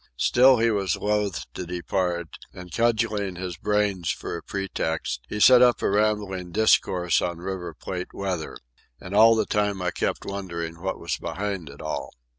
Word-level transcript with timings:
Still 0.17 0.57
he 0.57 0.71
was 0.71 0.95
loth 0.97 1.45
to 1.53 1.63
depart, 1.63 2.29
and, 2.55 2.71
cudgelling 2.73 3.35
his 3.35 3.55
brains 3.55 4.09
for 4.09 4.35
a 4.35 4.41
pretext, 4.41 5.21
he 5.29 5.39
set 5.39 5.61
up 5.61 5.79
a 5.83 5.89
rambling 5.91 6.51
discourse 6.51 7.21
on 7.21 7.37
River 7.37 7.75
Plate 7.75 8.11
weather. 8.11 8.57
And 8.99 9.13
all 9.13 9.35
the 9.35 9.45
time 9.45 9.79
I 9.79 9.91
kept 9.91 10.25
wondering 10.25 10.81
what 10.81 10.97
was 10.99 11.17
behind 11.17 11.69
it 11.69 11.83
all. 11.83 12.09